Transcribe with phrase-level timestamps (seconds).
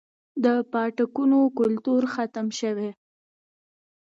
[0.43, 2.89] د پاټکونو کلتور ختم شوی